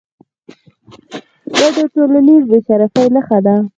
دا 1.57 1.67
د 1.75 1.77
ټولنیز 1.93 2.43
بې 2.49 2.59
شرفۍ 2.67 3.05
نښه 3.15 3.37
ده. 3.45 3.55